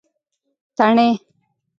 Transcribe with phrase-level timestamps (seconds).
[0.77, 1.07] تڼۍ